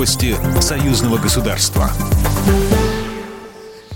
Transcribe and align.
Новости 0.00 0.34
союзного 0.62 1.18
государства. 1.18 1.90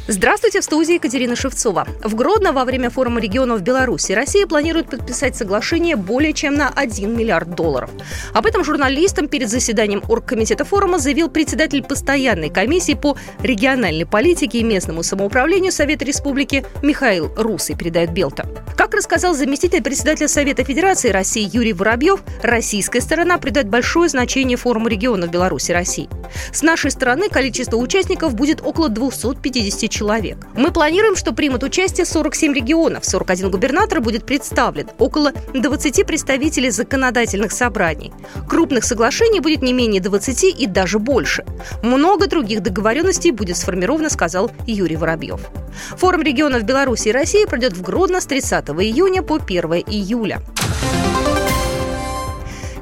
Здравствуйте, 0.06 0.60
в 0.60 0.64
студии 0.64 0.96
Екатерина 0.96 1.34
Шевцова. 1.34 1.88
В 2.02 2.14
Гродно 2.14 2.52
во 2.52 2.66
время 2.66 2.90
форума 2.90 3.20
регионов 3.20 3.62
Беларуси 3.62 4.12
Россия 4.12 4.46
планирует 4.46 4.90
подписать 4.90 5.34
соглашение 5.34 5.96
более 5.96 6.34
чем 6.34 6.56
на 6.56 6.68
1 6.68 7.16
миллиард 7.16 7.54
долларов. 7.54 7.88
Об 8.34 8.44
этом 8.44 8.64
журналистам 8.64 9.28
перед 9.28 9.48
заседанием 9.48 10.02
оргкомитета 10.06 10.66
форума 10.66 10.98
заявил 10.98 11.30
председатель 11.30 11.82
постоянной 11.82 12.50
комиссии 12.50 12.92
по 12.92 13.16
региональной 13.40 14.04
политике 14.04 14.58
и 14.58 14.62
местному 14.62 15.02
самоуправлению 15.02 15.72
Совета 15.72 16.04
Республики 16.04 16.66
Михаил 16.82 17.32
Русый, 17.34 17.78
передает 17.78 18.12
Белта. 18.12 18.46
Как 18.76 18.92
рассказал 18.92 19.34
заместитель 19.34 19.82
председателя 19.82 20.26
Совета 20.26 20.64
Федерации 20.64 21.10
России 21.10 21.48
Юрий 21.50 21.72
Воробьев, 21.72 22.20
российская 22.42 23.00
сторона 23.00 23.38
придает 23.38 23.68
большое 23.68 24.08
значение 24.08 24.56
форуму 24.56 24.88
регионов 24.88 25.30
Беларуси 25.30 25.70
России. 25.70 26.08
С 26.52 26.62
нашей 26.62 26.90
стороны 26.90 27.28
количество 27.28 27.76
участников 27.76 28.34
будет 28.34 28.60
около 28.62 28.88
250 28.88 29.88
человек. 29.90 30.46
Мы 30.56 30.72
планируем, 30.72 31.14
что 31.14 31.32
примут 31.32 31.62
участие 31.62 32.04
47 32.04 32.52
регионов, 32.52 33.04
41 33.04 33.50
губернатор 33.50 34.00
будет 34.00 34.26
представлен, 34.26 34.88
около 34.98 35.32
20 35.52 36.04
представителей 36.04 36.70
законодательных 36.70 37.52
собраний. 37.52 38.12
Крупных 38.48 38.84
соглашений 38.84 39.40
будет 39.40 39.62
не 39.62 39.72
менее 39.72 40.00
20 40.00 40.44
и 40.44 40.66
даже 40.66 40.98
больше. 40.98 41.44
Много 41.82 42.26
других 42.26 42.62
договоренностей 42.62 43.30
будет 43.30 43.56
сформировано, 43.56 44.10
сказал 44.10 44.50
Юрий 44.66 44.96
Воробьев. 44.96 45.40
Форум 45.96 46.22
регионов 46.22 46.64
Беларуси 46.64 47.08
и 47.08 47.12
России 47.12 47.44
пройдет 47.44 47.74
в 47.74 47.82
Гродно 47.82 48.20
с 48.20 48.26
30 48.26 48.68
июня 48.70 49.22
по 49.22 49.36
1 49.36 49.64
июля. 49.86 50.42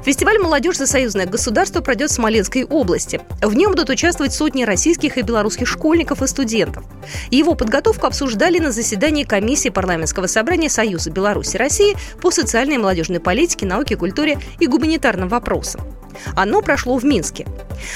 Фестиваль 0.03 0.37
«Молодежь 0.37 0.77
за 0.77 0.85
союзное 0.85 1.25
государство» 1.25 1.79
пройдет 1.79 2.11
в 2.11 2.13
Смоленской 2.13 2.65
области. 2.65 3.21
В 3.41 3.53
нем 3.53 3.71
будут 3.71 3.89
участвовать 3.89 4.33
сотни 4.33 4.63
российских 4.63 5.17
и 5.17 5.21
белорусских 5.21 5.65
школьников 5.65 6.21
и 6.21 6.27
студентов. 6.27 6.83
Его 7.31 7.55
подготовку 7.55 8.05
обсуждали 8.05 8.59
на 8.59 8.71
заседании 8.71 9.23
комиссии 9.23 9.69
парламентского 9.69 10.27
собрания 10.27 10.69
Союза 10.69 11.09
Беларуси 11.09 11.55
России 11.55 11.95
по 12.21 12.31
социальной 12.31 12.75
и 12.75 12.79
молодежной 12.79 13.21
политике, 13.21 13.65
науке, 13.65 13.95
культуре 13.95 14.39
и 14.59 14.67
гуманитарным 14.67 15.29
вопросам. 15.29 15.81
Оно 16.35 16.61
прошло 16.61 16.97
в 16.97 17.03
Минске. 17.03 17.45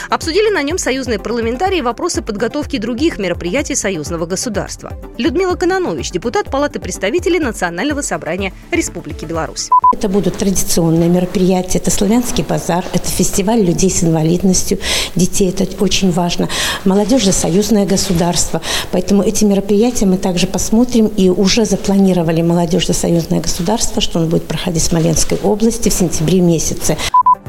Обсудили 0.09 0.49
на 0.49 0.61
нем 0.63 0.77
союзные 0.77 1.19
парламентарии 1.19 1.81
вопросы 1.81 2.21
подготовки 2.21 2.77
других 2.77 3.17
мероприятий 3.17 3.75
союзного 3.75 4.25
государства. 4.25 4.93
Людмила 5.17 5.55
Кононович, 5.55 6.11
депутат 6.11 6.49
Палаты 6.49 6.79
представителей 6.79 7.39
Национального 7.39 8.01
собрания 8.01 8.53
Республики 8.71 9.25
Беларусь. 9.25 9.69
Это 9.93 10.09
будут 10.09 10.37
традиционные 10.37 11.09
мероприятия, 11.09 11.79
это 11.79 11.91
славянский 11.91 12.43
базар, 12.43 12.85
это 12.93 13.07
фестиваль 13.07 13.61
людей 13.61 13.89
с 13.89 14.03
инвалидностью, 14.03 14.79
детей, 15.15 15.49
это 15.49 15.65
очень 15.83 16.11
важно. 16.11 16.49
Молодежь 16.85 17.25
за 17.25 17.31
союзное 17.31 17.85
государство. 17.85 18.61
Поэтому 18.91 19.23
эти 19.23 19.43
мероприятия 19.43 20.05
мы 20.05 20.17
также 20.17 20.47
посмотрим 20.47 21.07
и 21.07 21.29
уже 21.29 21.65
запланировали 21.65 22.41
молодежь 22.41 22.87
за 22.87 22.93
союзное 22.93 23.39
государство, 23.39 24.01
что 24.01 24.19
он 24.19 24.29
будет 24.29 24.47
проходить 24.47 24.83
в 24.83 24.85
Смоленской 24.85 25.37
области 25.43 25.89
в 25.89 25.93
сентябре 25.93 26.41
месяце. 26.41 26.97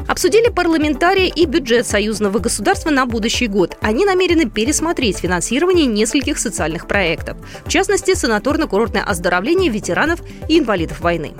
Обсудили 0.09 0.49
парламентарии 0.49 1.31
и 1.33 1.45
бюджет 1.45 1.85
союзного 1.85 2.39
государства 2.39 2.89
на 2.89 3.05
будущий 3.05 3.45
год. 3.45 3.77
Они 3.79 4.05
намерены 4.05 4.49
пересмотреть 4.49 5.19
финансирование 5.19 5.85
нескольких 5.85 6.39
социальных 6.39 6.87
проектов. 6.87 7.37
В 7.63 7.69
частности, 7.69 8.15
санаторно-курортное 8.15 9.03
оздоровление 9.03 9.69
ветеранов 9.69 10.19
и 10.47 10.57
инвалидов 10.57 11.01
войны. 11.01 11.33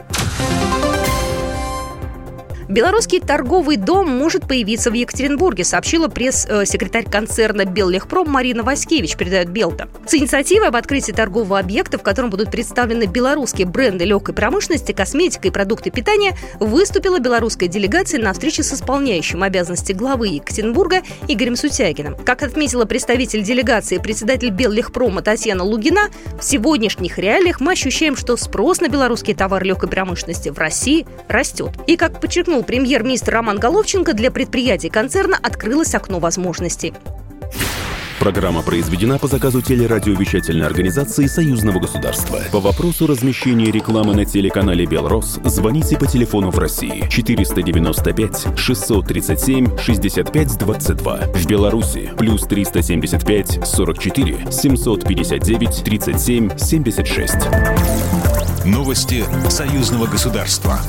Белорусский 2.69 3.19
торговый 3.19 3.77
дом 3.77 4.07
может 4.07 4.47
появиться 4.47 4.91
в 4.91 4.93
Екатеринбурге, 4.93 5.63
сообщила 5.63 6.07
пресс-секретарь 6.07 7.09
концерна 7.09 7.65
«Беллехпром» 7.65 8.29
Марина 8.29 8.61
Васькевич, 8.61 9.17
передает 9.17 9.49
Белта. 9.49 9.89
С 10.05 10.13
инициативой 10.13 10.67
об 10.67 10.75
открытии 10.75 11.11
торгового 11.11 11.57
объекта, 11.57 11.97
в 11.97 12.03
котором 12.03 12.29
будут 12.29 12.51
представлены 12.51 13.05
белорусские 13.05 13.65
бренды 13.65 14.05
легкой 14.05 14.35
промышленности, 14.35 14.91
косметика 14.91 15.47
и 15.47 15.51
продукты 15.51 15.89
питания, 15.89 16.37
выступила 16.59 17.17
белорусская 17.17 17.67
делегация 17.67 18.21
на 18.21 18.33
встрече 18.33 18.61
с 18.61 18.71
исполняющим 18.71 19.41
обязанности 19.41 19.93
главы 19.93 20.27
Екатеринбурга 20.27 21.01
Игорем 21.27 21.55
Сутягиным. 21.55 22.17
Как 22.23 22.43
отметила 22.43 22.85
представитель 22.85 23.41
делегации 23.41 23.97
председатель 23.97 24.51
Беллехпрома 24.51 25.23
Татьяна 25.23 25.63
Лугина, 25.63 26.01
в 26.39 26.43
сегодняшних 26.43 27.17
реалиях 27.17 27.61
мы 27.61 27.71
ощущаем, 27.71 28.15
что 28.15 28.37
спрос 28.37 28.79
на 28.79 28.89
белорусские 28.89 29.35
товары 29.35 29.65
легкой 29.65 29.89
промышленности 29.89 30.49
в 30.49 30.59
России 30.59 31.07
растет. 31.27 31.71
И, 31.87 31.97
как 31.97 32.21
подчеркнул 32.21 32.58
подчеркнул 32.59 32.63
премьер-министр 32.63 33.33
Роман 33.33 33.59
Головченко, 33.59 34.13
для 34.13 34.31
предприятий 34.31 34.89
концерна 34.89 35.37
открылось 35.41 35.95
окно 35.95 36.19
возможностей. 36.19 36.93
Программа 38.19 38.63
произведена 38.63 39.17
по 39.17 39.27
заказу 39.27 39.61
телерадиовещательной 39.61 40.65
организации 40.65 41.27
Союзного 41.27 41.79
государства. 41.79 42.39
По 42.51 42.59
вопросу 42.59 43.07
размещения 43.07 43.71
рекламы 43.71 44.13
на 44.13 44.25
телеканале 44.25 44.85
«Белрос» 44.85 45.39
звоните 45.45 45.97
по 45.97 46.05
телефону 46.05 46.51
в 46.51 46.59
России 46.59 47.07
495 47.09 48.57
637 48.57 49.77
65 49.77 50.57
22. 50.57 51.17
В 51.33 51.45
Беларуси 51.47 52.11
плюс 52.17 52.41
375 52.43 53.65
44 53.65 54.51
759 54.51 55.83
37 55.85 56.57
76. 56.57 57.35
Новости 58.65 59.23
Союзного 59.49 60.07
государства. 60.07 60.81